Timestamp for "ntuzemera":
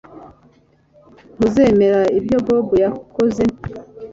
1.37-1.99